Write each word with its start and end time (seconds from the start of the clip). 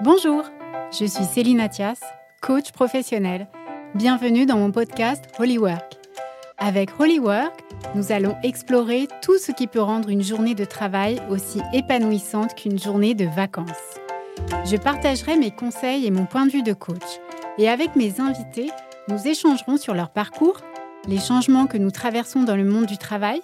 Bonjour, 0.00 0.42
je 0.90 1.04
suis 1.06 1.24
Céline 1.24 1.60
Athias, 1.60 2.00
coach 2.42 2.72
professionnel. 2.72 3.48
Bienvenue 3.94 4.44
dans 4.44 4.58
mon 4.58 4.72
podcast 4.72 5.24
Holywork. 5.38 5.98
Avec 6.58 6.90
Holywork, 6.98 7.60
nous 7.94 8.10
allons 8.10 8.36
explorer 8.42 9.06
tout 9.22 9.38
ce 9.38 9.52
qui 9.52 9.68
peut 9.68 9.80
rendre 9.80 10.08
une 10.08 10.22
journée 10.22 10.56
de 10.56 10.64
travail 10.64 11.22
aussi 11.30 11.60
épanouissante 11.72 12.56
qu'une 12.56 12.78
journée 12.78 13.14
de 13.14 13.24
vacances. 13.24 14.00
Je 14.64 14.76
partagerai 14.76 15.36
mes 15.36 15.52
conseils 15.52 16.06
et 16.06 16.10
mon 16.10 16.26
point 16.26 16.44
de 16.44 16.50
vue 16.50 16.64
de 16.64 16.72
coach. 16.72 17.20
Et 17.56 17.68
avec 17.68 17.94
mes 17.94 18.20
invités, 18.20 18.70
nous 19.08 19.28
échangerons 19.28 19.76
sur 19.76 19.94
leur 19.94 20.10
parcours, 20.10 20.60
les 21.06 21.20
changements 21.20 21.66
que 21.66 21.78
nous 21.78 21.92
traversons 21.92 22.42
dans 22.42 22.56
le 22.56 22.64
monde 22.64 22.86
du 22.86 22.98
travail 22.98 23.42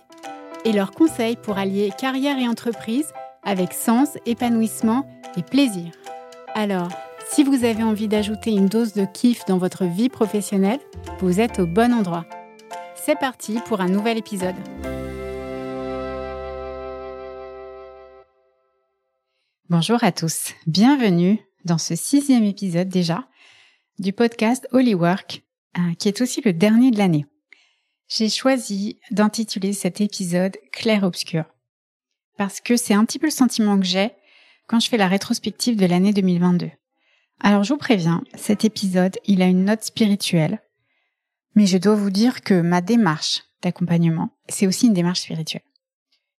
et 0.65 0.73
leurs 0.73 0.91
conseils 0.91 1.37
pour 1.37 1.59
allier 1.59 1.93
carrière 1.97 2.39
et 2.39 2.49
entreprise 2.49 3.13
avec 3.43 3.73
sens, 3.73 4.19
épanouissement 4.27 5.09
et 5.37 5.43
plaisir. 5.43 5.93
Alors, 6.55 6.89
si 7.31 7.45
vous 7.45 7.65
avez 7.65 7.83
envie 7.83 8.09
d'ajouter 8.09 8.51
une 8.51 8.67
dose 8.67 8.93
de 8.93 9.05
kiff 9.05 9.45
dans 9.47 9.59
votre 9.59 9.85
vie 9.85 10.09
professionnelle, 10.09 10.81
vous 11.21 11.41
êtes 11.41 11.59
au 11.61 11.67
bon 11.67 11.93
endroit. 11.93 12.27
C'est 12.97 13.19
parti 13.19 13.59
pour 13.67 13.81
un 13.81 13.89
nouvel 13.89 14.19
épisode. 14.19 14.57
Bonjour 19.69 20.03
à 20.03 20.11
tous, 20.11 20.55
bienvenue 20.67 21.39
dans 21.65 21.79
ce 21.79 21.95
sixième 21.95 22.43
épisode 22.45 22.89
déjà 22.89 23.29
du 24.01 24.13
podcast 24.13 24.67
Holywork, 24.73 25.45
euh, 25.79 25.95
qui 25.99 26.09
est 26.09 26.21
aussi 26.21 26.41
le 26.41 26.53
dernier 26.53 26.91
de 26.91 26.99
l'année. 26.99 27.27
J'ai 28.09 28.29
choisi 28.29 28.99
d'intituler 29.13 29.73
cet 29.73 30.01
épisode 30.01 30.57
Clair-Obscur, 30.73 31.45
parce 32.37 32.61
que 32.61 32.77
c'est 32.77 32.95
un 32.95 33.05
petit 33.05 33.19
peu 33.19 33.27
le 33.27 33.33
sentiment 33.33 33.79
que 33.79 33.87
j'ai 33.87 34.13
quand 34.67 34.81
je 34.81 34.89
fais 34.89 34.97
la 34.97 35.09
rétrospective 35.09 35.77
de 35.77 35.87
l'année 35.87 36.13
2022. 36.13 36.71
Alors 37.41 37.65
je 37.65 37.73
vous 37.73 37.79
préviens, 37.79 38.23
cet 38.35 38.65
épisode, 38.65 39.17
il 39.25 39.43
a 39.43 39.47
une 39.47 39.65
note 39.65 39.83
spirituelle, 39.83 40.61
mais 41.55 41.67
je 41.67 41.79
dois 41.79 41.95
vous 41.95 42.11
dire 42.11 42.43
que 42.43 42.61
ma 42.61 42.81
démarche 42.81 43.43
d'accompagnement, 43.63 44.31
c'est 44.49 44.67
aussi 44.67 44.87
une 44.87 44.95
démarche 44.95 45.21
spirituelle. 45.21 45.63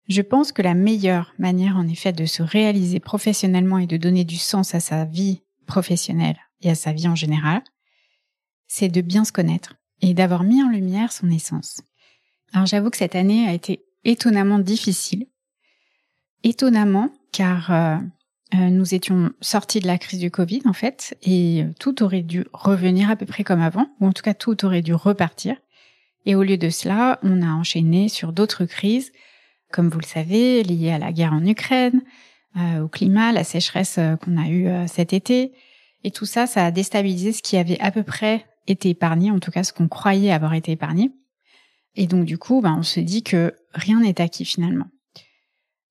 Je 0.08 0.22
pense 0.22 0.52
que 0.52 0.62
la 0.62 0.74
meilleure 0.74 1.34
manière 1.38 1.78
en 1.78 1.88
effet 1.88 2.12
de 2.12 2.26
se 2.26 2.44
réaliser 2.44 3.00
professionnellement 3.00 3.78
et 3.78 3.88
de 3.88 3.98
donner 3.98 4.26
du 4.26 4.38
sens 4.38 4.76
à 4.76 4.80
sa 4.80 5.06
vie 5.06 5.42
professionnelle 5.68 6.38
et 6.62 6.70
à 6.70 6.76
sa 6.76 6.92
vie 6.92 7.08
en 7.08 7.16
général, 7.16 7.64
c'est 8.68 8.90
de 8.90 9.02
bien 9.02 9.24
se 9.24 9.32
connaître 9.32 9.76
et 10.02 10.14
d'avoir 10.14 10.44
mis 10.44 10.62
en 10.64 10.70
lumière 10.70 11.12
son 11.12 11.30
essence. 11.30 11.82
Alors 12.54 12.66
j'avoue 12.66 12.90
que 12.90 12.98
cette 12.98 13.16
année 13.16 13.48
a 13.48 13.54
été 13.54 13.86
étonnamment 14.04 14.60
difficile. 14.60 15.28
Étonnamment 16.44 17.10
car 17.32 17.72
euh, 17.72 17.98
euh, 18.56 18.70
nous 18.70 18.94
étions 18.94 19.32
sortis 19.42 19.80
de 19.80 19.88
la 19.88 19.98
crise 19.98 20.20
du 20.20 20.32
Covid 20.32 20.62
en 20.66 20.74
fait 20.74 21.18
et 21.24 21.66
tout 21.80 22.04
aurait 22.04 22.24
dû 22.24 22.46
revenir 22.54 23.10
à 23.10 23.16
peu 23.16 23.26
près 23.26 23.44
comme 23.44 23.62
avant 23.62 23.88
ou 24.00 24.08
en 24.08 24.12
tout 24.12 24.24
cas 24.24 24.34
tout 24.34 24.66
aurait 24.66 24.82
dû 24.82 24.94
repartir. 24.94 25.56
Et 26.26 26.36
au 26.36 26.44
lieu 26.44 26.58
de 26.58 26.70
cela, 26.70 27.20
on 27.24 27.42
a 27.42 27.52
enchaîné 27.52 28.10
sur 28.10 28.32
d'autres 28.34 28.66
crises 28.66 29.12
comme 29.72 29.88
vous 29.88 30.00
le 30.00 30.06
savez, 30.06 30.64
liées 30.64 30.92
à 30.92 31.00
la 31.00 31.14
guerre 31.14 31.32
en 31.32 31.46
Ukraine, 31.46 32.02
euh, 32.58 32.82
au 32.82 32.90
climat, 32.90 33.32
la 33.32 33.46
sécheresse 33.46 33.98
qu'on 34.22 34.36
a 34.36 34.50
eue 34.50 34.68
cet 34.86 35.14
été. 35.14 35.54
Et 36.04 36.12
tout 36.12 36.26
ça, 36.26 36.46
ça 36.46 36.66
a 36.66 36.72
déstabilisé 36.72 37.32
ce 37.32 37.42
qui 37.42 37.56
avait 37.56 37.80
à 37.80 37.90
peu 37.90 38.04
près 38.04 38.46
été 38.68 38.90
épargné, 38.90 39.32
en 39.32 39.40
tout 39.40 39.52
cas 39.52 39.64
ce 39.64 39.72
qu'on 39.74 39.88
croyait 39.88 40.32
avoir 40.32 40.54
été 40.54 40.74
épargné. 40.74 41.12
Et 41.96 42.08
donc 42.08 42.26
du 42.26 42.38
coup, 42.38 42.62
ben, 42.62 42.76
on 42.80 42.84
se 42.84 43.00
dit 43.00 43.24
que 43.24 43.54
rien 43.74 44.00
n'est 44.00 44.22
acquis 44.22 44.46
finalement. 44.46 44.88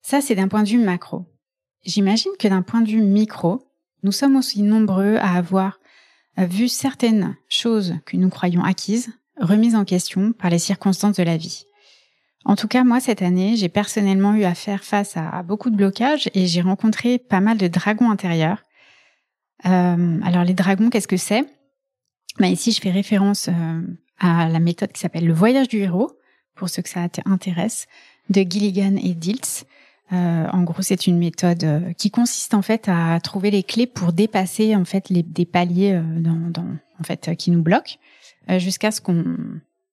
Ça, 0.03 0.20
c'est 0.20 0.34
d'un 0.34 0.48
point 0.48 0.62
de 0.62 0.69
vue 0.69 0.79
macro. 0.79 1.27
J'imagine 1.84 2.33
que 2.39 2.48
d'un 2.48 2.62
point 2.62 2.81
de 2.81 2.91
vue 2.91 3.03
micro, 3.03 3.62
nous 4.03 4.12
sommes 4.12 4.37
aussi 4.37 4.62
nombreux 4.62 5.17
à 5.17 5.37
avoir 5.37 5.79
vu 6.37 6.69
certaines 6.69 7.37
choses 7.48 7.97
que 8.06 8.17
nous 8.17 8.31
croyons 8.31 8.62
acquises 8.62 9.11
remises 9.41 9.75
en 9.75 9.84
question 9.84 10.33
par 10.33 10.50
les 10.50 10.59
circonstances 10.59 11.16
de 11.16 11.22
la 11.22 11.37
vie. 11.37 11.65
En 12.44 12.56
tout 12.56 12.69
cas, 12.69 12.84
moi, 12.84 13.00
cette 13.00 13.22
année, 13.22 13.56
j'ai 13.56 13.69
personnellement 13.69 14.34
eu 14.34 14.44
à 14.44 14.55
faire 14.55 14.83
face 14.83 15.16
à 15.16 15.43
beaucoup 15.43 15.71
de 15.71 15.77
blocages 15.77 16.31
et 16.34 16.47
j'ai 16.47 16.62
rencontré 16.62 17.19
pas 17.19 17.41
mal 17.41 17.59
de 17.59 17.69
dragons 17.69 18.11
intérieurs. 18.11 18.62
Euh, 19.67 20.21
alors, 20.22 20.44
les 20.44 20.55
dragons, 20.55 20.88
qu'est-ce 20.88 21.09
que 21.09 21.19
c'est? 21.19 21.44
Bah, 22.38 22.47
ici, 22.47 22.72
je 22.72 22.81
fais 22.81 22.91
référence 22.91 23.49
euh, 23.49 23.82
à 24.19 24.49
la 24.49 24.61
méthode 24.61 24.93
qui 24.93 25.00
s'appelle 25.00 25.27
le 25.27 25.34
voyage 25.34 25.69
du 25.69 25.78
héros, 25.78 26.12
pour 26.55 26.71
ceux 26.71 26.82
que 26.82 26.88
ça 26.88 27.06
intéresse, 27.27 27.87
de 28.31 28.41
Gilligan 28.43 28.97
et 28.97 29.15
Diltz. 29.15 29.65
Euh, 30.12 30.47
en 30.53 30.62
gros, 30.62 30.82
c'est 30.82 31.06
une 31.06 31.19
méthode 31.19 31.62
euh, 31.65 31.93
qui 31.93 32.10
consiste 32.10 32.54
en 32.54 32.62
fait 32.62 32.88
à 32.88 33.19
trouver 33.21 33.50
les 33.50 33.62
clés 33.62 33.87
pour 33.87 34.12
dépasser 34.12 34.75
en 34.75 34.84
fait 34.84 35.09
les, 35.09 35.22
des 35.22 35.47
paliers 35.47 35.93
euh, 35.93 36.21
dans, 36.21 36.50
dans, 36.50 36.66
en 36.98 37.04
fait 37.04 37.37
qui 37.37 37.50
nous 37.50 37.62
bloquent, 37.62 37.94
jusqu'à 38.59 38.91
ce 38.91 39.00
qu'on 39.00 39.25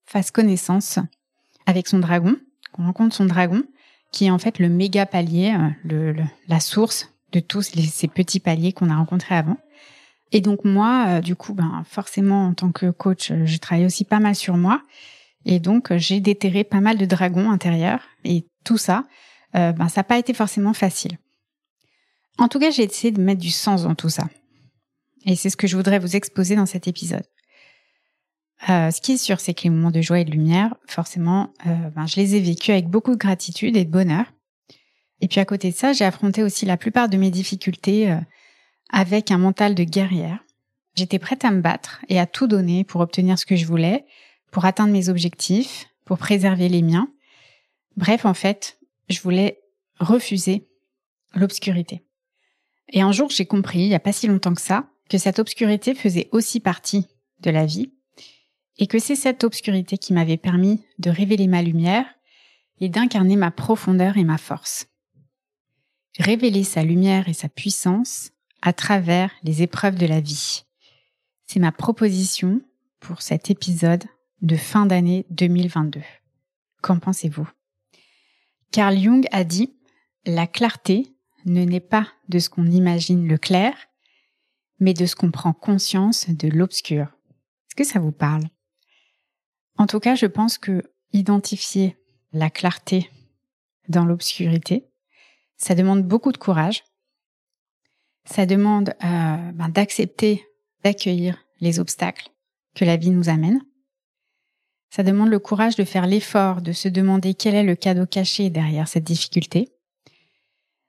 fasse 0.05 0.31
connaissance 0.31 0.97
avec 1.67 1.87
son 1.87 1.99
dragon, 1.99 2.35
qu'on 2.71 2.85
rencontre 2.85 3.15
son 3.15 3.25
dragon, 3.25 3.63
qui 4.11 4.25
est 4.25 4.31
en 4.31 4.39
fait 4.39 4.57
le 4.57 4.69
méga 4.69 5.05
palier, 5.05 5.55
le, 5.83 6.15
la 6.47 6.59
source 6.59 7.13
de 7.33 7.39
tous 7.39 7.75
les, 7.75 7.83
ces 7.83 8.07
petits 8.07 8.39
paliers 8.39 8.73
qu'on 8.73 8.89
a 8.89 8.95
rencontrés 8.95 9.35
avant. 9.35 9.57
Et 10.31 10.41
donc 10.41 10.65
moi, 10.65 11.05
euh, 11.07 11.21
du 11.21 11.35
coup, 11.35 11.53
ben 11.53 11.83
forcément 11.85 12.47
en 12.47 12.53
tant 12.53 12.71
que 12.71 12.91
coach, 12.91 13.31
euh, 13.31 13.45
je 13.45 13.57
travaille 13.57 13.85
aussi 13.85 14.03
pas 14.03 14.19
mal 14.19 14.35
sur 14.35 14.57
moi. 14.57 14.81
Et 15.45 15.59
donc 15.59 15.91
euh, 15.91 15.97
j'ai 15.97 16.19
déterré 16.19 16.63
pas 16.63 16.81
mal 16.81 16.97
de 16.97 17.05
dragons 17.05 17.51
intérieurs. 17.51 18.01
Et 18.25 18.45
tout 18.63 18.77
ça, 18.77 19.05
ben 19.53 19.89
ça 19.89 20.01
n'a 20.01 20.03
pas 20.03 20.17
été 20.17 20.33
forcément 20.33 20.73
facile. 20.73 21.17
En 22.37 22.47
tout 22.47 22.59
cas, 22.59 22.69
j'ai 22.69 22.83
essayé 22.83 23.11
de 23.11 23.21
mettre 23.21 23.41
du 23.41 23.49
sens 23.49 23.83
dans 23.83 23.95
tout 23.95 24.09
ça. 24.09 24.27
Et 25.25 25.35
c'est 25.35 25.49
ce 25.49 25.57
que 25.57 25.67
je 25.67 25.75
voudrais 25.75 25.99
vous 25.99 26.15
exposer 26.15 26.55
dans 26.55 26.65
cet 26.65 26.87
épisode. 26.87 27.25
ce 28.67 29.01
qui 29.01 29.13
est 29.13 29.17
sûr, 29.17 29.39
c'est 29.39 29.53
que 29.53 29.63
les 29.63 29.69
moments 29.69 29.91
de 29.91 30.01
joie 30.01 30.19
et 30.19 30.25
de 30.25 30.31
lumière, 30.31 30.75
forcément, 30.87 31.51
ben, 31.65 32.05
je 32.05 32.17
les 32.17 32.35
ai 32.35 32.39
vécus 32.39 32.69
avec 32.69 32.87
beaucoup 32.87 33.11
de 33.11 33.17
gratitude 33.17 33.75
et 33.75 33.85
de 33.85 33.89
bonheur. 33.89 34.25
Et 35.21 35.27
puis 35.27 35.39
à 35.39 35.45
côté 35.45 35.71
de 35.71 35.75
ça, 35.75 35.93
j'ai 35.93 36.05
affronté 36.05 36.43
aussi 36.43 36.65
la 36.65 36.77
plupart 36.77 37.09
de 37.09 37.17
mes 37.17 37.31
difficultés 37.31 38.15
avec 38.89 39.31
un 39.31 39.37
mental 39.37 39.73
de 39.73 39.83
guerrière. 39.83 40.39
J'étais 40.95 41.19
prête 41.19 41.43
à 41.45 41.51
me 41.51 41.61
battre 41.61 42.01
et 42.09 42.19
à 42.19 42.25
tout 42.25 42.47
donner 42.47 42.83
pour 42.83 43.01
obtenir 43.01 43.37
ce 43.37 43.45
que 43.45 43.55
je 43.55 43.65
voulais, 43.65 44.05
pour 44.51 44.65
atteindre 44.65 44.93
mes 44.93 45.09
objectifs, 45.09 45.87
pour 46.05 46.17
préserver 46.17 46.69
les 46.69 46.81
miens. 46.81 47.09
Bref, 47.97 48.25
en 48.25 48.33
fait, 48.33 48.79
je 49.09 49.21
voulais 49.21 49.59
refuser 49.99 50.67
l'obscurité. 51.33 52.03
Et 52.89 53.01
un 53.01 53.11
jour, 53.11 53.29
j'ai 53.29 53.45
compris, 53.45 53.79
il 53.79 53.89
n'y 53.89 53.95
a 53.95 53.99
pas 53.99 54.13
si 54.13 54.27
longtemps 54.27 54.53
que 54.53 54.61
ça, 54.61 54.89
que 55.09 55.17
cette 55.17 55.39
obscurité 55.39 55.95
faisait 55.95 56.29
aussi 56.31 56.59
partie 56.59 57.07
de 57.41 57.49
la 57.49 57.65
vie 57.65 57.91
et 58.77 58.87
que 58.87 58.99
c'est 58.99 59.15
cette 59.15 59.43
obscurité 59.43 59.97
qui 59.97 60.13
m'avait 60.13 60.37
permis 60.37 60.83
de 60.99 61.09
révéler 61.09 61.47
ma 61.47 61.61
lumière 61.61 62.05
et 62.79 62.89
d'incarner 62.89 63.35
ma 63.35 63.51
profondeur 63.51 64.17
et 64.17 64.23
ma 64.23 64.37
force. 64.37 64.87
Révéler 66.19 66.63
sa 66.63 66.83
lumière 66.83 67.27
et 67.27 67.33
sa 67.33 67.49
puissance, 67.49 68.31
à 68.61 68.73
travers 68.73 69.31
les 69.43 69.61
épreuves 69.61 69.95
de 69.95 70.05
la 70.05 70.19
vie. 70.19 70.63
C'est 71.45 71.59
ma 71.59 71.71
proposition 71.71 72.61
pour 72.99 73.21
cet 73.21 73.49
épisode 73.49 74.03
de 74.41 74.55
fin 74.55 74.85
d'année 74.85 75.25
2022. 75.29 76.01
Qu'en 76.81 76.99
pensez-vous? 76.99 77.47
Carl 78.71 78.97
Jung 78.97 79.25
a 79.31 79.43
dit 79.43 79.73
La 80.25 80.47
clarté 80.47 81.15
ne 81.45 81.63
naît 81.63 81.79
pas 81.79 82.07
de 82.29 82.39
ce 82.39 82.49
qu'on 82.49 82.65
imagine 82.65 83.27
le 83.27 83.37
clair, 83.37 83.73
mais 84.79 84.93
de 84.93 85.05
ce 85.05 85.15
qu'on 85.15 85.31
prend 85.31 85.53
conscience 85.53 86.29
de 86.29 86.47
l'obscur. 86.47 87.03
Est-ce 87.03 87.75
que 87.75 87.83
ça 87.83 87.99
vous 87.99 88.11
parle? 88.11 88.43
En 89.77 89.87
tout 89.87 89.99
cas, 89.99 90.15
je 90.15 90.25
pense 90.25 90.57
que 90.57 90.83
identifier 91.13 91.97
la 92.33 92.49
clarté 92.49 93.09
dans 93.87 94.05
l'obscurité, 94.05 94.89
ça 95.55 95.75
demande 95.75 96.03
beaucoup 96.03 96.31
de 96.31 96.37
courage, 96.37 96.83
ça 98.25 98.45
demande 98.45 98.89
euh, 99.03 99.51
ben, 99.53 99.69
d'accepter, 99.69 100.45
d'accueillir 100.83 101.43
les 101.59 101.79
obstacles 101.79 102.29
que 102.75 102.85
la 102.85 102.97
vie 102.97 103.09
nous 103.09 103.29
amène. 103.29 103.61
Ça 104.97 105.03
demande 105.03 105.29
le 105.29 105.37
courage 105.37 105.75
de 105.75 105.83
faire 105.83 106.07
l'effort 106.07 106.59
de 106.59 106.71
se 106.71 106.87
demander 106.87 107.35
quel 107.35 107.53
est 107.53 107.61
le 107.61 107.75
cadeau 107.75 108.07
caché 108.07 108.49
derrière 108.49 108.87
cette 108.87 109.03
difficulté. 109.03 109.69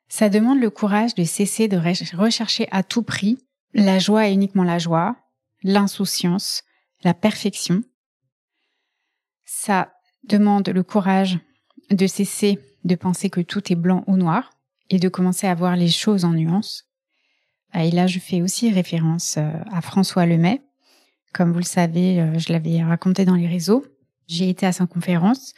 Ça 0.08 0.30
demande 0.30 0.60
le 0.60 0.70
courage 0.70 1.14
de 1.14 1.24
cesser 1.24 1.68
de 1.68 1.76
rechercher 1.76 2.68
à 2.70 2.82
tout 2.82 3.02
prix 3.02 3.36
la 3.74 3.98
joie 3.98 4.26
et 4.26 4.32
uniquement 4.32 4.64
la 4.64 4.78
joie, 4.78 5.14
l'insouciance, 5.62 6.62
la 7.04 7.12
perfection. 7.12 7.82
Ça 9.44 9.92
demande 10.24 10.70
le 10.70 10.82
courage 10.82 11.38
de 11.90 12.06
cesser 12.06 12.58
de 12.84 12.94
penser 12.94 13.28
que 13.28 13.42
tout 13.42 13.70
est 13.70 13.76
blanc 13.76 14.04
ou 14.06 14.16
noir 14.16 14.48
et 14.88 14.98
de 14.98 15.10
commencer 15.10 15.46
à 15.46 15.54
voir 15.54 15.76
les 15.76 15.90
choses 15.90 16.24
en 16.24 16.32
nuances. 16.32 16.88
Ah, 17.72 17.84
et 17.84 17.90
là, 17.90 18.06
je 18.06 18.20
fais 18.20 18.40
aussi 18.40 18.72
référence 18.72 19.36
euh, 19.36 19.52
à 19.70 19.82
François 19.82 20.24
Lemay. 20.24 20.62
Comme 21.34 21.52
vous 21.52 21.58
le 21.58 21.64
savez, 21.64 22.22
euh, 22.22 22.38
je 22.38 22.50
l'avais 22.54 22.82
raconté 22.82 23.26
dans 23.26 23.34
les 23.34 23.46
réseaux. 23.46 23.84
J'ai 24.28 24.48
été 24.48 24.66
à 24.66 24.72
sa 24.72 24.86
conférence 24.86 25.54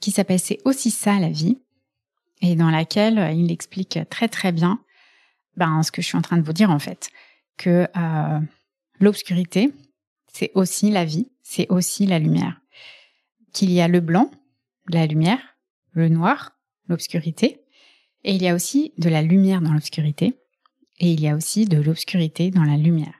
qui 0.00 0.10
s'appelle 0.10 0.40
C'est 0.40 0.58
aussi 0.64 0.90
ça 0.90 1.18
la 1.18 1.30
vie 1.30 1.58
et 2.42 2.54
dans 2.56 2.70
laquelle 2.70 3.18
euh, 3.18 3.30
il 3.30 3.50
explique 3.50 3.98
très 4.10 4.28
très 4.28 4.52
bien 4.52 4.80
ben, 5.56 5.82
ce 5.82 5.90
que 5.90 6.02
je 6.02 6.06
suis 6.06 6.16
en 6.16 6.22
train 6.22 6.36
de 6.36 6.42
vous 6.42 6.52
dire 6.52 6.70
en 6.70 6.78
fait, 6.78 7.10
que 7.56 7.88
euh, 7.96 8.40
l'obscurité, 9.00 9.72
c'est 10.32 10.52
aussi 10.54 10.90
la 10.90 11.04
vie, 11.04 11.30
c'est 11.42 11.68
aussi 11.68 12.06
la 12.06 12.18
lumière. 12.18 12.60
Qu'il 13.52 13.72
y 13.72 13.80
a 13.80 13.88
le 13.88 14.00
blanc, 14.00 14.30
la 14.88 15.06
lumière, 15.06 15.40
le 15.92 16.08
noir, 16.08 16.52
l'obscurité, 16.88 17.60
et 18.24 18.34
il 18.34 18.42
y 18.42 18.48
a 18.48 18.54
aussi 18.54 18.92
de 18.98 19.08
la 19.08 19.22
lumière 19.22 19.60
dans 19.60 19.72
l'obscurité, 19.72 20.38
et 21.00 21.10
il 21.10 21.20
y 21.20 21.28
a 21.28 21.34
aussi 21.34 21.64
de 21.64 21.80
l'obscurité 21.80 22.50
dans 22.50 22.64
la 22.64 22.76
lumière. 22.76 23.14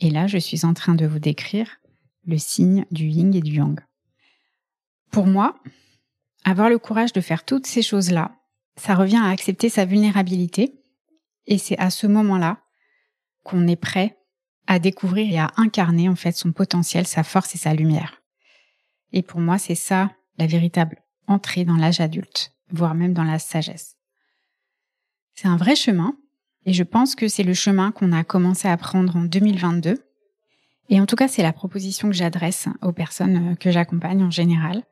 Et 0.00 0.10
là, 0.10 0.26
je 0.26 0.38
suis 0.38 0.64
en 0.64 0.74
train 0.74 0.94
de 0.94 1.06
vous 1.06 1.20
décrire 1.20 1.78
le 2.26 2.38
signe 2.38 2.84
du 2.90 3.06
yin 3.06 3.34
et 3.34 3.40
du 3.40 3.52
yang. 3.52 3.78
Pour 5.14 5.28
moi, 5.28 5.54
avoir 6.44 6.68
le 6.68 6.80
courage 6.80 7.12
de 7.12 7.20
faire 7.20 7.44
toutes 7.44 7.68
ces 7.68 7.82
choses-là, 7.82 8.32
ça 8.76 8.96
revient 8.96 9.20
à 9.22 9.28
accepter 9.28 9.68
sa 9.68 9.84
vulnérabilité, 9.84 10.74
et 11.46 11.56
c'est 11.56 11.78
à 11.78 11.90
ce 11.90 12.08
moment-là 12.08 12.58
qu'on 13.44 13.68
est 13.68 13.76
prêt 13.76 14.18
à 14.66 14.80
découvrir 14.80 15.32
et 15.32 15.38
à 15.38 15.52
incarner 15.56 16.08
en 16.08 16.16
fait 16.16 16.32
son 16.32 16.50
potentiel, 16.50 17.06
sa 17.06 17.22
force 17.22 17.54
et 17.54 17.58
sa 17.58 17.74
lumière. 17.74 18.22
Et 19.12 19.22
pour 19.22 19.38
moi, 19.38 19.56
c'est 19.56 19.76
ça 19.76 20.10
la 20.36 20.48
véritable 20.48 21.00
entrée 21.28 21.64
dans 21.64 21.76
l'âge 21.76 22.00
adulte, 22.00 22.52
voire 22.72 22.96
même 22.96 23.12
dans 23.12 23.22
la 23.22 23.38
sagesse. 23.38 23.96
C'est 25.36 25.46
un 25.46 25.56
vrai 25.56 25.76
chemin, 25.76 26.16
et 26.66 26.72
je 26.72 26.82
pense 26.82 27.14
que 27.14 27.28
c'est 27.28 27.44
le 27.44 27.54
chemin 27.54 27.92
qu'on 27.92 28.10
a 28.10 28.24
commencé 28.24 28.66
à 28.66 28.76
prendre 28.76 29.14
en 29.14 29.22
2022. 29.22 30.04
Et 30.88 31.00
en 31.00 31.06
tout 31.06 31.14
cas, 31.14 31.28
c'est 31.28 31.44
la 31.44 31.52
proposition 31.52 32.08
que 32.08 32.16
j'adresse 32.16 32.66
aux 32.82 32.92
personnes 32.92 33.52
euh, 33.52 33.54
que 33.54 33.70
j'accompagne 33.70 34.24
en 34.24 34.30
général. 34.32 34.82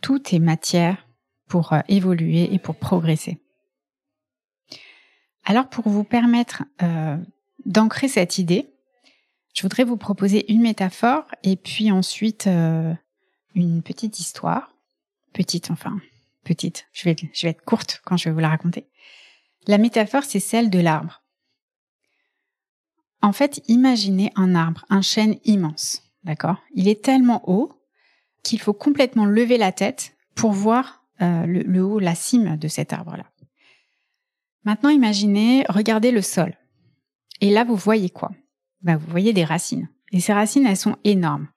Tout 0.00 0.34
est 0.34 0.38
matière 0.38 1.06
pour 1.48 1.72
euh, 1.72 1.80
évoluer 1.88 2.52
et 2.52 2.58
pour 2.58 2.76
progresser. 2.76 3.38
Alors 5.44 5.68
pour 5.68 5.88
vous 5.88 6.04
permettre 6.04 6.64
euh, 6.82 7.16
d'ancrer 7.66 8.08
cette 8.08 8.38
idée, 8.38 8.70
je 9.54 9.62
voudrais 9.62 9.84
vous 9.84 9.96
proposer 9.96 10.50
une 10.52 10.62
métaphore 10.62 11.24
et 11.42 11.56
puis 11.56 11.90
ensuite 11.90 12.46
euh, 12.46 12.94
une 13.54 13.82
petite 13.82 14.20
histoire. 14.20 14.74
Petite, 15.32 15.70
enfin, 15.70 16.00
petite. 16.44 16.86
Je 16.92 17.04
vais, 17.04 17.16
je 17.32 17.46
vais 17.46 17.50
être 17.50 17.64
courte 17.64 18.00
quand 18.04 18.16
je 18.16 18.28
vais 18.28 18.34
vous 18.34 18.40
la 18.40 18.48
raconter. 18.48 18.86
La 19.66 19.78
métaphore, 19.78 20.24
c'est 20.24 20.40
celle 20.40 20.70
de 20.70 20.78
l'arbre. 20.78 21.22
En 23.22 23.32
fait, 23.32 23.62
imaginez 23.68 24.32
un 24.34 24.54
arbre, 24.54 24.84
un 24.88 25.02
chêne 25.02 25.36
immense. 25.44 26.02
D'accord? 26.24 26.56
Il 26.74 26.88
est 26.88 27.04
tellement 27.04 27.42
haut 27.48 27.79
qu'il 28.42 28.60
faut 28.60 28.72
complètement 28.72 29.24
lever 29.24 29.58
la 29.58 29.72
tête 29.72 30.16
pour 30.34 30.52
voir 30.52 31.04
euh, 31.22 31.44
le, 31.46 31.82
haut, 31.82 31.98
la 31.98 32.14
cime 32.14 32.56
de 32.56 32.68
cet 32.68 32.92
arbre-là. 32.92 33.26
Maintenant, 34.64 34.90
imaginez, 34.90 35.64
regardez 35.68 36.10
le 36.10 36.22
sol. 36.22 36.54
Et 37.40 37.50
là, 37.50 37.64
vous 37.64 37.76
voyez 37.76 38.10
quoi? 38.10 38.30
Bah, 38.82 38.96
Vous 38.96 39.10
voyez 39.10 39.32
des 39.32 39.44
racines. 39.44 39.88
Et 40.12 40.20
ces 40.20 40.32
racines, 40.32 40.66
elles 40.66 40.76
sont 40.76 40.96
énormes. 41.04 41.48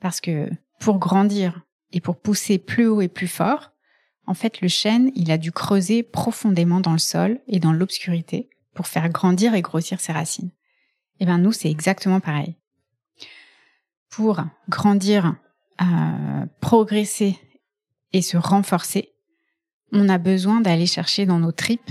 Parce 0.00 0.20
que 0.20 0.50
pour 0.80 0.98
grandir 0.98 1.62
et 1.92 2.00
pour 2.00 2.20
pousser 2.20 2.58
plus 2.58 2.86
haut 2.86 3.00
et 3.00 3.08
plus 3.08 3.28
fort, 3.28 3.72
en 4.26 4.34
fait, 4.34 4.60
le 4.60 4.68
chêne, 4.68 5.10
il 5.14 5.30
a 5.30 5.38
dû 5.38 5.52
creuser 5.52 6.02
profondément 6.02 6.80
dans 6.80 6.92
le 6.92 6.98
sol 6.98 7.40
et 7.46 7.60
dans 7.60 7.72
l'obscurité 7.72 8.50
pour 8.74 8.86
faire 8.86 9.08
grandir 9.08 9.54
et 9.54 9.62
grossir 9.62 10.00
ses 10.00 10.12
racines. 10.12 10.50
Et 11.18 11.24
eh 11.24 11.26
bien, 11.26 11.38
nous, 11.38 11.52
c'est 11.52 11.70
exactement 11.70 12.20
pareil. 12.20 12.56
Pour 14.08 14.42
grandir, 14.68 15.36
euh, 15.80 16.46
progresser 16.60 17.38
et 18.12 18.22
se 18.22 18.36
renforcer, 18.36 19.12
on 19.92 20.08
a 20.08 20.18
besoin 20.18 20.60
d'aller 20.60 20.86
chercher 20.86 21.26
dans 21.26 21.38
nos 21.38 21.52
tripes 21.52 21.90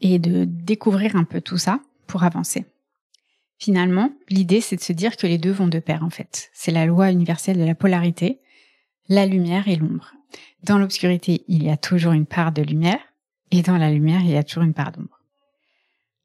et 0.00 0.18
de 0.18 0.44
découvrir 0.44 1.16
un 1.16 1.24
peu 1.24 1.40
tout 1.40 1.58
ça 1.58 1.80
pour 2.06 2.24
avancer. 2.24 2.66
Finalement, 3.58 4.12
l'idée, 4.28 4.60
c'est 4.60 4.76
de 4.76 4.82
se 4.82 4.92
dire 4.92 5.16
que 5.16 5.26
les 5.26 5.38
deux 5.38 5.50
vont 5.50 5.68
de 5.68 5.78
pair, 5.78 6.04
en 6.04 6.10
fait. 6.10 6.50
C'est 6.52 6.72
la 6.72 6.84
loi 6.84 7.10
universelle 7.10 7.58
de 7.58 7.64
la 7.64 7.74
polarité, 7.74 8.40
la 9.08 9.24
lumière 9.24 9.66
et 9.68 9.76
l'ombre. 9.76 10.12
Dans 10.62 10.78
l'obscurité, 10.78 11.44
il 11.48 11.62
y 11.62 11.70
a 11.70 11.78
toujours 11.78 12.12
une 12.12 12.26
part 12.26 12.52
de 12.52 12.62
lumière, 12.62 13.00
et 13.50 13.62
dans 13.62 13.78
la 13.78 13.90
lumière, 13.90 14.20
il 14.20 14.30
y 14.30 14.36
a 14.36 14.44
toujours 14.44 14.64
une 14.64 14.74
part 14.74 14.92
d'ombre. 14.92 15.20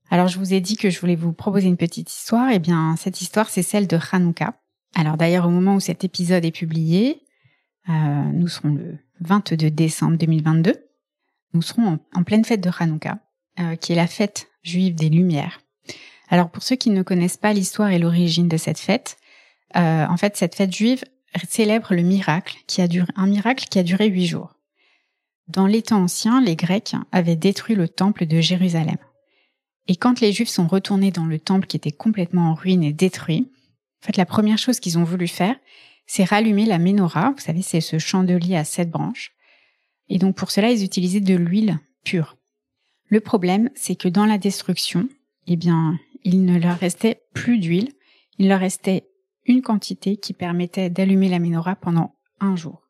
Alors, 0.10 0.28
je 0.28 0.40
vous 0.40 0.54
ai 0.54 0.60
dit 0.60 0.76
que 0.76 0.90
je 0.90 1.00
voulais 1.00 1.16
vous 1.16 1.32
proposer 1.32 1.68
une 1.68 1.78
petite 1.78 2.12
histoire. 2.12 2.50
Eh 2.52 2.60
bien, 2.60 2.98
cette 2.98 3.22
histoire, 3.22 3.50
c'est 3.50 3.64
celle 3.64 3.88
de 3.88 3.98
Hanouka. 4.12 4.61
Alors, 4.96 5.18
d'ailleurs, 5.18 5.46
au 5.46 5.50
moment 5.50 5.76
où 5.76 5.80
cet 5.80 6.04
épisode 6.04 6.46
est 6.46 6.52
publié, 6.52 7.22
euh, 7.90 7.92
nous 8.34 8.48
serons 8.48 8.70
le 8.70 8.98
22 9.22 9.72
décembre 9.72 10.18
2022. 10.18 10.76
Nous 11.54 11.62
serons 11.62 12.00
en, 12.14 12.24
pleine 12.24 12.46
fête 12.46 12.62
de 12.62 12.70
Hanouka, 12.78 13.20
euh, 13.60 13.76
qui 13.76 13.94
est 13.94 13.96
la 13.96 14.08
fête 14.08 14.48
juive 14.64 14.96
des 14.96 15.10
Lumières. 15.10 15.62
Alors 16.30 16.50
pour 16.50 16.64
ceux 16.64 16.76
qui 16.76 16.92
ne 16.92 17.04
connaissent 17.04 17.38
pas 17.38 17.52
l'histoire 17.52 17.90
et 17.90 18.00
l'origine 18.00 18.48
de 18.48 18.58
cette 18.58 18.80
fête, 18.80 19.18
euh, 19.76 20.06
en 20.08 20.16
fait 20.18 20.38
cette 20.38 20.56
fête 20.56 20.74
juive 20.74 21.04
célèbre 21.48 21.94
le 21.94 22.04
miracle 22.04 22.58
qui 22.68 22.82
a 22.82 22.88
duré 22.88 23.08
un 23.16 23.28
miracle 23.28 23.66
qui 23.70 23.80
a 23.80 23.84
duré 23.84 24.08
huit 24.08 24.28
jours. 24.28 24.56
Dans 25.48 25.66
les 25.66 25.82
temps 25.82 26.04
anciens, 26.04 26.42
les 26.42 26.56
Grecs 26.56 26.96
avaient 27.12 27.36
détruit 27.36 27.76
le 27.76 27.90
temple 27.90 28.26
de 28.26 28.40
Jérusalem. 28.40 28.98
Et 29.88 29.96
quand 29.96 30.22
les 30.22 30.32
Juifs 30.32 30.50
sont 30.50 30.68
retournés 30.68 31.12
dans 31.12 31.26
le 31.26 31.40
temple 31.40 31.68
qui 31.68 31.76
était 31.76 31.92
complètement 31.92 32.52
en 32.52 32.54
ruine 32.54 32.84
et 32.84 32.94
détruit, 32.94 33.52
en 34.02 34.06
fait 34.06 34.18
la 34.18 34.26
première 34.26 34.58
chose 34.58 34.80
qu'ils 34.80 34.98
ont 34.98 35.04
voulu 35.04 35.28
faire, 35.28 35.56
c'est 36.06 36.24
rallumer 36.24 36.66
la 36.66 36.80
menorah. 36.80 37.32
Vous 37.32 37.42
savez, 37.42 37.62
c'est 37.62 37.82
ce 37.82 38.00
chandelier 38.00 38.56
à 38.56 38.64
sept 38.64 38.90
branches. 38.90 39.32
Et 40.10 40.18
donc 40.18 40.36
pour 40.36 40.52
cela, 40.52 40.72
ils 40.72 40.84
utilisaient 40.84 41.22
de 41.22 41.36
l'huile 41.36 41.80
pure. 42.04 42.38
Le 43.08 43.20
problème, 43.20 43.70
c'est 43.76 43.96
que 43.96 44.08
dans 44.08 44.26
la 44.26 44.38
destruction, 44.38 45.08
eh 45.48 45.56
bien, 45.56 46.00
il 46.24 46.46
ne 46.46 46.60
leur 46.60 46.78
restait 46.78 47.22
plus 47.34 47.60
d'huile, 47.60 47.92
il 48.38 48.48
leur 48.48 48.60
restait 48.60 49.08
une 49.46 49.62
quantité 49.62 50.18
qui 50.18 50.34
permettait 50.34 50.90
d'allumer 50.90 51.30
la 51.30 51.40
menorah 51.40 51.76
pendant 51.76 52.16
un 52.40 52.56
jour. 52.56 52.88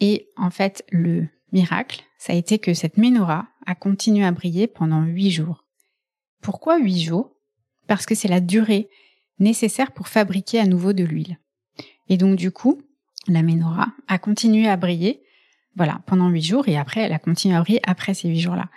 Et 0.00 0.28
en 0.36 0.50
fait, 0.50 0.84
le 0.90 1.28
miracle, 1.52 2.02
ça 2.18 2.32
a 2.32 2.36
été 2.36 2.58
que 2.58 2.74
cette 2.74 2.96
menorah 2.96 3.46
a 3.66 3.74
continué 3.74 4.24
à 4.24 4.32
briller 4.32 4.66
pendant 4.66 5.02
huit 5.02 5.30
jours. 5.30 5.64
Pourquoi 6.42 6.78
huit 6.78 7.00
jours? 7.00 7.36
Parce 7.86 8.06
que 8.06 8.14
c'est 8.14 8.28
la 8.28 8.40
durée 8.40 8.88
nécessaire 9.38 9.92
pour 9.92 10.08
fabriquer 10.08 10.60
à 10.60 10.66
nouveau 10.66 10.92
de 10.92 11.04
l'huile. 11.04 11.38
Et 12.08 12.16
donc 12.16 12.36
du 12.36 12.50
coup, 12.50 12.82
la 13.26 13.42
menorah 13.42 13.92
a 14.08 14.18
continué 14.18 14.68
à 14.68 14.76
briller, 14.76 15.22
voilà, 15.76 16.00
pendant 16.06 16.28
huit 16.28 16.42
jours, 16.42 16.68
et 16.68 16.76
après, 16.76 17.00
elle 17.00 17.12
a 17.12 17.18
continué 17.18 17.56
à 17.56 17.60
briller 17.60 17.80
après 17.84 18.14
ces 18.14 18.28
huit 18.28 18.40
jours-là. 18.40 18.68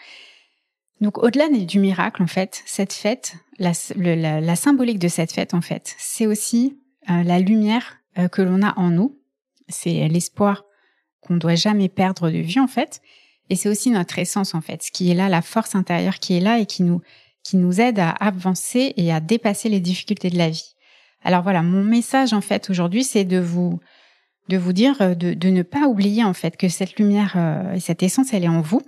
Donc 1.01 1.17
au-delà 1.19 1.49
du 1.49 1.79
miracle, 1.79 2.23
en 2.23 2.27
fait, 2.27 2.63
cette 2.65 2.93
fête, 2.93 3.35
la, 3.59 3.73
symbolique 4.55 4.99
de 4.99 5.07
cette 5.07 5.31
fête, 5.31 5.53
en 5.53 5.61
fait, 5.61 5.95
c'est 5.97 6.25
aussi 6.25 6.79
euh, 7.09 7.23
la 7.23 7.39
lumière 7.39 7.97
euh, 8.17 8.27
que 8.27 8.41
l'on 8.41 8.63
a 8.63 8.73
en 8.79 8.89
nous. 8.89 9.19
C'est 9.69 10.07
l'espoir 10.07 10.63
qu'on 11.21 11.35
ne 11.35 11.39
doit 11.39 11.55
jamais 11.55 11.89
perdre 11.89 12.31
de 12.31 12.39
vue, 12.39 12.59
en 12.59 12.67
fait. 12.67 13.01
Et 13.49 13.55
c'est 13.55 13.69
aussi 13.69 13.91
notre 13.91 14.17
essence, 14.17 14.55
en 14.55 14.61
fait, 14.61 14.83
ce 14.83 14.91
qui 14.91 15.11
est 15.11 15.13
là, 15.13 15.29
la 15.29 15.41
force 15.41 15.75
intérieure 15.75 16.19
qui 16.19 16.35
est 16.35 16.39
là 16.41 16.59
et 16.59 16.65
qui 16.65 16.83
nous, 16.83 17.01
qui 17.47 17.57
nous 17.57 17.79
aide 17.79 17.99
à 17.99 18.09
avancer 18.09 18.93
et 18.97 19.11
à 19.11 19.19
dépasser 19.19 19.69
les 19.69 19.79
difficultés 19.79 20.29
de 20.29 20.37
la 20.37 20.49
vie. 20.49 20.75
Alors 21.23 21.43
voilà, 21.43 21.61
mon 21.61 21.83
message, 21.83 22.33
en 22.33 22.41
fait, 22.41 22.69
aujourd'hui, 22.69 23.03
c'est 23.03 23.25
de 23.25 23.39
vous, 23.39 23.79
de 24.49 24.57
vous 24.57 24.73
dire 24.73 25.01
euh, 25.01 25.15
de, 25.15 25.49
ne 25.49 25.61
pas 25.61 25.87
oublier, 25.87 26.23
en 26.23 26.33
fait, 26.33 26.57
que 26.57 26.69
cette 26.69 26.97
lumière 26.97 27.37
et 27.73 27.79
cette 27.79 28.03
essence, 28.03 28.33
elle 28.33 28.43
est 28.43 28.49
en 28.49 28.61
vous 28.61 28.81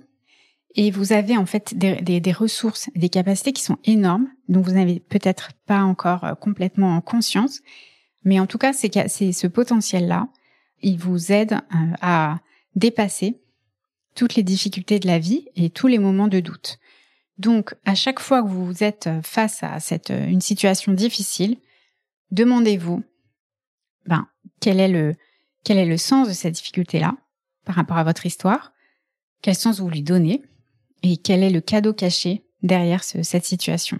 et 0.76 0.90
vous 0.90 1.12
avez 1.12 1.36
en 1.36 1.46
fait 1.46 1.74
des, 1.76 2.32
ressources, 2.32 2.90
des 2.94 3.08
capacités 3.08 3.52
qui 3.52 3.62
sont 3.62 3.78
énormes, 3.84 4.28
dont 4.48 4.60
vous 4.60 4.72
n'avez 4.72 5.00
peut-être 5.00 5.50
pas 5.66 5.82
encore 5.82 6.24
euh, 6.24 6.34
complètement 6.34 6.96
en 6.96 7.00
conscience. 7.00 7.60
Mais 8.24 8.38
en 8.38 8.46
tout 8.46 8.58
cas, 8.58 8.72
c'est 8.72 9.32
ce 9.32 9.46
potentiel-là, 9.46 10.28
il 10.82 10.98
vous 10.98 11.32
aide 11.32 11.54
euh, 11.54 11.92
à 12.00 12.38
dépasser 12.76 13.40
toutes 14.14 14.34
les 14.34 14.42
difficultés 14.42 14.98
de 14.98 15.06
la 15.06 15.18
vie 15.18 15.46
et 15.56 15.70
tous 15.70 15.86
les 15.86 15.98
moments 15.98 16.28
de 16.28 16.40
doute. 16.40 16.78
Donc, 17.40 17.74
à 17.86 17.94
chaque 17.94 18.20
fois 18.20 18.42
que 18.42 18.48
vous 18.48 18.84
êtes 18.84 19.08
face 19.22 19.62
à 19.62 19.80
cette 19.80 20.10
euh, 20.10 20.28
une 20.28 20.42
situation 20.42 20.92
difficile, 20.92 21.56
demandez-vous, 22.30 23.02
ben, 24.04 24.28
quel 24.60 24.78
est 24.78 24.88
le 24.88 25.14
quel 25.64 25.78
est 25.78 25.86
le 25.86 25.96
sens 25.96 26.28
de 26.28 26.34
cette 26.34 26.54
difficulté-là 26.54 27.16
par 27.64 27.76
rapport 27.76 27.96
à 27.96 28.04
votre 28.04 28.26
histoire? 28.26 28.74
Quel 29.40 29.54
sens 29.54 29.80
vous 29.80 29.88
lui 29.88 30.02
donnez? 30.02 30.42
Et 31.02 31.16
quel 31.16 31.42
est 31.42 31.48
le 31.48 31.62
cadeau 31.62 31.94
caché 31.94 32.44
derrière 32.62 33.02
cette 33.02 33.46
situation? 33.46 33.98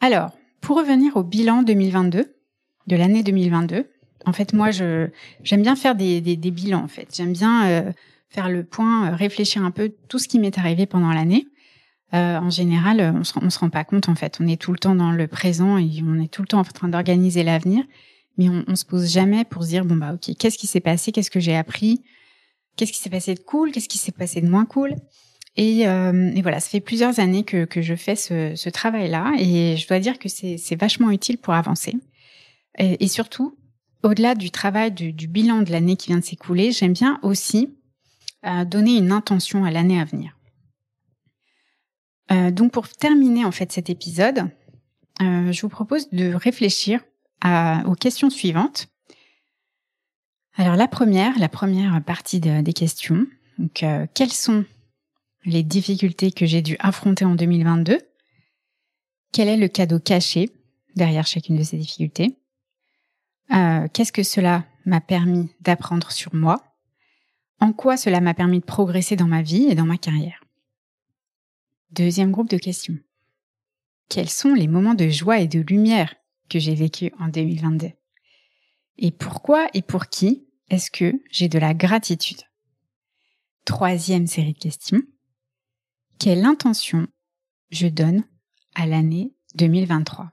Alors, 0.00 0.32
pour 0.60 0.78
revenir 0.78 1.16
au 1.16 1.22
bilan 1.22 1.62
2022, 1.62 2.34
de 2.88 2.96
l'année 2.96 3.22
2022, 3.22 3.88
en 4.24 4.32
fait, 4.32 4.52
moi, 4.52 4.72
je 4.72 5.10
j'aime 5.44 5.62
bien 5.62 5.76
faire 5.76 5.94
des, 5.94 6.20
des, 6.20 6.50
bilans, 6.50 6.82
en 6.82 6.88
fait. 6.88 7.14
J'aime 7.14 7.32
bien 7.32 7.68
euh, 7.68 7.92
faire 8.30 8.48
le 8.48 8.64
point, 8.64 9.12
euh, 9.12 9.14
réfléchir 9.14 9.64
un 9.64 9.70
peu 9.70 9.94
tout 10.08 10.18
ce 10.18 10.26
qui 10.26 10.40
m'est 10.40 10.58
arrivé 10.58 10.86
pendant 10.86 11.12
l'année. 11.12 11.46
Euh, 12.14 12.38
en 12.38 12.50
général, 12.50 13.00
on 13.16 13.24
se, 13.24 13.32
on 13.40 13.50
se 13.50 13.58
rend 13.58 13.70
pas 13.70 13.84
compte, 13.84 14.08
en 14.08 14.14
fait. 14.14 14.38
On 14.40 14.46
est 14.46 14.60
tout 14.60 14.72
le 14.72 14.78
temps 14.78 14.94
dans 14.94 15.10
le 15.10 15.26
présent 15.26 15.76
et 15.78 16.02
on 16.04 16.20
est 16.20 16.32
tout 16.32 16.42
le 16.42 16.48
temps 16.48 16.60
en 16.60 16.64
train 16.64 16.88
d'organiser 16.88 17.42
l'avenir, 17.42 17.84
mais 18.38 18.48
on, 18.48 18.64
on 18.68 18.76
se 18.76 18.84
pose 18.84 19.10
jamais 19.10 19.44
pour 19.44 19.64
se 19.64 19.68
dire 19.68 19.84
bon 19.84 19.96
bah 19.96 20.14
ok, 20.14 20.36
qu'est-ce 20.38 20.58
qui 20.58 20.66
s'est 20.66 20.80
passé, 20.80 21.10
qu'est-ce 21.10 21.30
que 21.30 21.40
j'ai 21.40 21.56
appris, 21.56 22.02
qu'est-ce 22.76 22.92
qui 22.92 22.98
s'est 22.98 23.10
passé 23.10 23.34
de 23.34 23.40
cool, 23.40 23.72
qu'est-ce 23.72 23.88
qui 23.88 23.98
s'est 23.98 24.12
passé 24.12 24.40
de 24.40 24.48
moins 24.48 24.66
cool? 24.66 24.94
Et, 25.56 25.88
euh, 25.88 26.30
et, 26.34 26.42
voilà, 26.42 26.60
ça 26.60 26.68
fait 26.68 26.80
plusieurs 26.80 27.18
années 27.18 27.42
que, 27.42 27.64
que 27.64 27.80
je 27.80 27.94
fais 27.94 28.14
ce, 28.14 28.54
ce 28.54 28.68
travail-là 28.68 29.32
et 29.38 29.76
je 29.76 29.88
dois 29.88 29.98
dire 30.00 30.18
que 30.18 30.28
c'est 30.28 30.76
vachement 30.78 31.10
utile 31.10 31.38
pour 31.38 31.54
avancer. 31.54 31.96
Et, 32.78 33.02
et 33.02 33.08
surtout, 33.08 33.56
au-delà 34.02 34.34
du 34.34 34.50
travail 34.50 34.92
du, 34.92 35.12
du, 35.14 35.28
bilan 35.28 35.62
de 35.62 35.72
l'année 35.72 35.96
qui 35.96 36.08
vient 36.08 36.18
de 36.18 36.24
s'écouler, 36.24 36.72
j'aime 36.72 36.92
bien 36.92 37.18
aussi 37.22 37.74
euh, 38.44 38.66
donner 38.66 38.98
une 38.98 39.12
intention 39.12 39.64
à 39.64 39.70
l'année 39.70 39.98
à 39.98 40.04
venir. 40.04 40.35
Euh, 42.32 42.50
donc 42.50 42.72
pour 42.72 42.88
terminer 42.88 43.44
en 43.44 43.52
fait 43.52 43.72
cet 43.72 43.90
épisode, 43.90 44.50
euh, 45.22 45.52
je 45.52 45.60
vous 45.62 45.68
propose 45.68 46.10
de 46.10 46.32
réfléchir 46.34 47.00
aux 47.86 47.94
questions 47.94 48.28
suivantes. 48.28 48.88
Alors 50.54 50.74
la 50.74 50.88
première, 50.88 51.38
la 51.38 51.48
première 51.48 52.02
partie 52.02 52.40
de, 52.40 52.60
des 52.60 52.72
questions, 52.72 53.24
donc 53.58 53.84
euh, 53.84 54.06
quelles 54.14 54.32
sont 54.32 54.64
les 55.44 55.62
difficultés 55.62 56.32
que 56.32 56.44
j'ai 56.44 56.60
dû 56.60 56.76
affronter 56.80 57.24
en 57.24 57.36
2022, 57.36 58.00
quel 59.32 59.48
est 59.48 59.56
le 59.56 59.68
cadeau 59.68 60.00
caché 60.00 60.50
derrière 60.96 61.26
chacune 61.26 61.56
de 61.56 61.62
ces 61.62 61.76
difficultés, 61.76 62.36
qu'est-ce 63.48 64.12
que 64.12 64.24
cela 64.24 64.64
m'a 64.86 65.00
permis 65.00 65.50
d'apprendre 65.60 66.10
sur 66.10 66.34
moi, 66.34 66.64
en 67.60 67.72
quoi 67.72 67.96
cela 67.96 68.20
m'a 68.20 68.34
permis 68.34 68.58
de 68.58 68.64
progresser 68.64 69.14
dans 69.14 69.28
ma 69.28 69.42
vie 69.42 69.66
et 69.68 69.76
dans 69.76 69.86
ma 69.86 69.98
carrière? 69.98 70.45
Deuxième 71.90 72.32
groupe 72.32 72.50
de 72.50 72.58
questions. 72.58 72.98
Quels 74.08 74.28
sont 74.28 74.54
les 74.54 74.66
moments 74.66 74.94
de 74.94 75.08
joie 75.08 75.38
et 75.38 75.46
de 75.46 75.60
lumière 75.60 76.14
que 76.48 76.58
j'ai 76.58 76.74
vécu 76.74 77.12
en 77.18 77.28
2022 77.28 77.90
Et 78.98 79.10
pourquoi 79.12 79.68
et 79.72 79.82
pour 79.82 80.06
qui 80.06 80.48
est-ce 80.68 80.90
que 80.90 81.12
j'ai 81.30 81.48
de 81.48 81.60
la 81.60 81.74
gratitude? 81.74 82.40
Troisième 83.64 84.26
série 84.26 84.52
de 84.52 84.58
questions. 84.58 85.00
Quelle 86.18 86.44
intention 86.44 87.06
je 87.70 87.86
donne 87.86 88.24
à 88.74 88.86
l'année 88.86 89.34
2023 89.54 90.32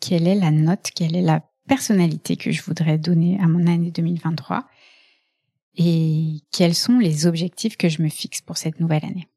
Quelle 0.00 0.26
est 0.26 0.34
la 0.34 0.50
note, 0.50 0.90
quelle 0.94 1.16
est 1.16 1.22
la 1.22 1.46
personnalité 1.68 2.36
que 2.36 2.50
je 2.50 2.62
voudrais 2.62 2.98
donner 2.98 3.38
à 3.40 3.46
mon 3.46 3.66
année 3.66 3.90
2023 3.90 4.66
et 5.76 6.40
quels 6.50 6.74
sont 6.74 6.98
les 6.98 7.26
objectifs 7.26 7.76
que 7.76 7.88
je 7.88 8.00
me 8.00 8.08
fixe 8.08 8.40
pour 8.40 8.56
cette 8.56 8.80
nouvelle 8.80 9.04
année? 9.04 9.28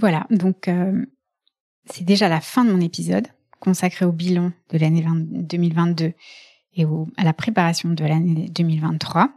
Voilà, 0.00 0.26
donc 0.30 0.66
euh, 0.68 1.04
c'est 1.84 2.04
déjà 2.04 2.30
la 2.30 2.40
fin 2.40 2.64
de 2.64 2.72
mon 2.72 2.80
épisode 2.80 3.26
consacré 3.60 4.06
au 4.06 4.12
bilan 4.12 4.50
de 4.70 4.78
l'année 4.78 5.04
2022 5.06 6.14
et 6.76 6.86
à 7.18 7.24
la 7.24 7.34
préparation 7.34 7.90
de 7.90 8.04
l'année 8.04 8.48
2023. 8.48 9.30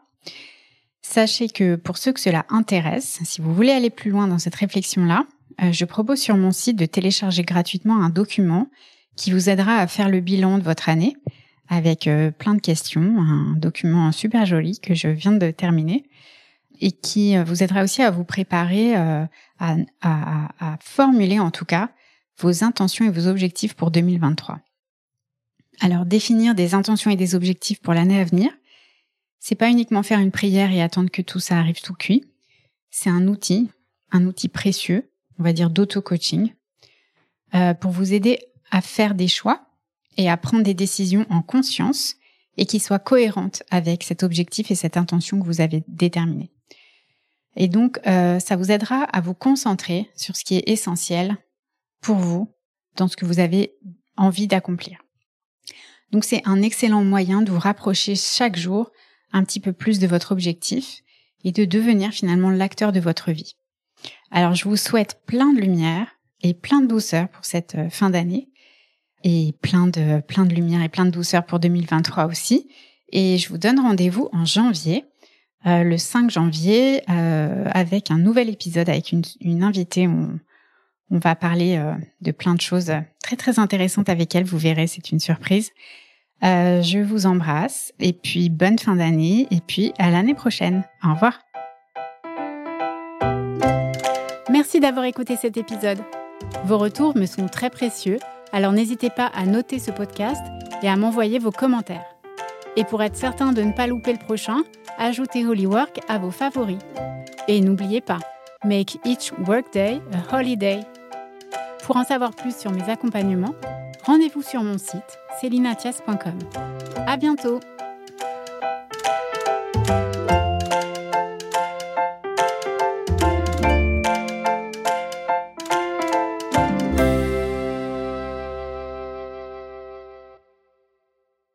Sachez 1.01 1.49
que 1.49 1.75
pour 1.75 1.97
ceux 1.97 2.13
que 2.13 2.21
cela 2.21 2.45
intéresse, 2.47 3.19
si 3.25 3.41
vous 3.41 3.53
voulez 3.53 3.71
aller 3.71 3.89
plus 3.89 4.09
loin 4.09 4.25
dans 4.29 4.39
cette 4.39 4.55
réflexion-là, 4.55 5.25
euh, 5.61 5.73
je 5.73 5.83
propose 5.83 6.19
sur 6.19 6.37
mon 6.37 6.51
site 6.51 6.77
de 6.77 6.85
télécharger 6.85 7.43
gratuitement 7.43 8.01
un 8.01 8.09
document 8.09 8.69
qui 9.17 9.31
vous 9.31 9.49
aidera 9.49 9.75
à 9.75 9.87
faire 9.87 10.07
le 10.07 10.21
bilan 10.21 10.59
de 10.59 10.63
votre 10.63 10.87
année 10.87 11.17
avec 11.67 12.07
euh, 12.07 12.31
plein 12.31 12.55
de 12.55 12.61
questions, 12.61 13.17
un 13.19 13.57
document 13.57 14.13
super 14.13 14.45
joli 14.45 14.79
que 14.79 14.93
je 14.93 15.09
viens 15.09 15.33
de 15.33 15.51
terminer 15.51 16.05
et 16.83 16.91
qui 16.91 17.37
euh, 17.37 17.43
vous 17.43 17.63
aidera 17.63 17.83
aussi 17.83 18.01
à 18.01 18.11
vous 18.11 18.25
préparer 18.25 18.93
à, 18.95 19.29
à, 19.59 20.49
à 20.59 20.77
formuler 20.81 21.39
en 21.39 21.49
tout 21.49 21.65
cas 21.65 21.91
vos 22.37 22.63
intentions 22.63 23.05
et 23.05 23.09
vos 23.09 23.27
objectifs 23.27 23.73
pour 23.73 23.89
2023. 23.89 24.59
Alors 25.79 26.05
définir 26.05 26.55
des 26.55 26.73
intentions 26.73 27.09
et 27.09 27.15
des 27.15 27.35
objectifs 27.35 27.81
pour 27.81 27.93
l'année 27.93 28.19
à 28.19 28.25
venir, 28.25 28.51
c'est 29.39 29.55
pas 29.55 29.69
uniquement 29.69 30.03
faire 30.03 30.19
une 30.19 30.31
prière 30.31 30.71
et 30.71 30.81
attendre 30.81 31.09
que 31.09 31.21
tout 31.21 31.39
ça 31.39 31.57
arrive 31.57 31.81
tout 31.81 31.93
cuit. 31.93 32.25
C'est 32.89 33.09
un 33.09 33.27
outil, 33.27 33.69
un 34.11 34.25
outil 34.25 34.49
précieux, 34.49 35.09
on 35.39 35.43
va 35.43 35.53
dire 35.53 35.69
d'auto-coaching, 35.69 36.53
euh, 37.55 37.73
pour 37.73 37.91
vous 37.91 38.13
aider 38.13 38.39
à 38.71 38.81
faire 38.81 39.15
des 39.15 39.27
choix 39.27 39.65
et 40.17 40.29
à 40.29 40.37
prendre 40.37 40.63
des 40.63 40.73
décisions 40.73 41.25
en 41.29 41.41
conscience 41.41 42.15
et 42.57 42.65
qui 42.65 42.79
soient 42.79 42.99
cohérentes 42.99 43.63
avec 43.71 44.03
cet 44.03 44.21
objectif 44.23 44.69
et 44.69 44.75
cette 44.75 44.97
intention 44.97 45.39
que 45.39 45.45
vous 45.45 45.61
avez 45.61 45.83
déterminée. 45.87 46.52
Et 47.55 47.67
donc, 47.67 47.99
euh, 48.07 48.39
ça 48.39 48.55
vous 48.55 48.71
aidera 48.71 49.03
à 49.03 49.21
vous 49.21 49.33
concentrer 49.33 50.09
sur 50.15 50.35
ce 50.35 50.43
qui 50.43 50.55
est 50.55 50.69
essentiel 50.69 51.37
pour 52.01 52.17
vous 52.17 52.51
dans 52.95 53.07
ce 53.07 53.15
que 53.15 53.25
vous 53.25 53.39
avez 53.39 53.75
envie 54.17 54.47
d'accomplir. 54.47 54.99
Donc, 56.11 56.23
c'est 56.23 56.41
un 56.45 56.61
excellent 56.61 57.03
moyen 57.03 57.41
de 57.41 57.51
vous 57.51 57.59
rapprocher 57.59 58.15
chaque 58.15 58.57
jour 58.57 58.91
un 59.31 59.43
petit 59.43 59.59
peu 59.59 59.73
plus 59.73 59.99
de 59.99 60.07
votre 60.07 60.31
objectif 60.31 61.01
et 61.43 61.51
de 61.51 61.65
devenir 61.65 62.11
finalement 62.11 62.49
l'acteur 62.49 62.91
de 62.91 62.99
votre 62.99 63.31
vie. 63.31 63.55
Alors 64.31 64.55
je 64.55 64.65
vous 64.67 64.77
souhaite 64.77 65.21
plein 65.25 65.53
de 65.53 65.59
lumière 65.59 66.07
et 66.41 66.53
plein 66.53 66.81
de 66.81 66.87
douceur 66.87 67.29
pour 67.29 67.45
cette 67.45 67.75
euh, 67.75 67.89
fin 67.89 68.09
d'année 68.09 68.49
et 69.23 69.53
plein 69.61 69.87
de 69.87 70.21
plein 70.21 70.45
de 70.45 70.53
lumière 70.53 70.81
et 70.81 70.89
plein 70.89 71.05
de 71.05 71.11
douceur 71.11 71.45
pour 71.45 71.59
2023 71.59 72.25
aussi. 72.25 72.67
Et 73.09 73.37
je 73.37 73.49
vous 73.49 73.57
donne 73.57 73.79
rendez-vous 73.79 74.27
en 74.33 74.43
janvier, 74.43 75.05
euh, 75.65 75.83
le 75.83 75.97
5 75.97 76.29
janvier, 76.29 77.03
euh, 77.09 77.65
avec 77.71 78.11
un 78.11 78.17
nouvel 78.17 78.49
épisode 78.49 78.89
avec 78.89 79.11
une, 79.11 79.63
invitée. 79.63 80.07
On, 80.07 80.39
va 81.09 81.35
parler 81.35 81.79
de 82.21 82.31
plein 82.31 82.55
de 82.55 82.61
choses 82.61 82.91
très 83.21 83.35
très 83.35 83.59
intéressantes 83.59 84.09
avec 84.09 84.33
elle. 84.33 84.45
Vous 84.45 84.57
verrez, 84.57 84.87
c'est 84.87 85.11
une 85.11 85.19
surprise. 85.19 85.69
Euh, 86.43 86.81
je 86.81 86.99
vous 86.99 87.25
embrasse 87.25 87.93
et 87.99 88.11
puis 88.11 88.49
bonne 88.49 88.77
fin 88.77 88.97
d'année 88.97 89.47
et 89.49 89.61
puis 89.65 89.93
à 89.97 90.11
l'année 90.11 90.33
prochaine. 90.33 90.83
Au 91.03 91.13
revoir. 91.13 91.39
Merci 94.51 94.79
d'avoir 94.81 95.05
écouté 95.05 95.37
cet 95.37 95.55
épisode. 95.55 95.99
Vos 96.65 96.77
retours 96.77 97.15
me 97.15 97.25
sont 97.25 97.47
très 97.47 97.69
précieux, 97.69 98.19
alors 98.51 98.73
n'hésitez 98.73 99.09
pas 99.09 99.27
à 99.27 99.45
noter 99.45 99.79
ce 99.79 99.91
podcast 99.91 100.41
et 100.81 100.89
à 100.89 100.97
m'envoyer 100.97 101.39
vos 101.39 101.51
commentaires. 101.51 102.12
Et 102.75 102.83
pour 102.83 103.03
être 103.03 103.15
certain 103.15 103.51
de 103.51 103.61
ne 103.61 103.71
pas 103.71 103.87
louper 103.87 104.13
le 104.13 104.19
prochain, 104.19 104.63
ajoutez 104.97 105.45
Holywork 105.45 105.99
à 106.07 106.17
vos 106.17 106.31
favoris. 106.31 106.79
Et 107.47 107.61
n'oubliez 107.61 108.01
pas, 108.01 108.19
make 108.63 108.97
each 109.05 109.31
workday 109.47 110.01
a 110.13 110.35
holiday. 110.35 110.79
Pour 111.83 111.97
en 111.97 112.03
savoir 112.03 112.31
plus 112.31 112.55
sur 112.55 112.71
mes 112.71 112.89
accompagnements, 112.89 113.55
rendez-vous 114.03 114.41
sur 114.41 114.63
mon 114.63 114.77
site 114.77 115.19
celinatias.com. 115.41 116.39
À 117.05 117.17
bientôt! 117.17 117.59